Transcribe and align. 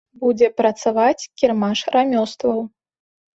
Будзе 0.21 0.47
працаваць 0.61 1.27
кірмаш 1.41 1.85
рамёстваў. 1.97 2.65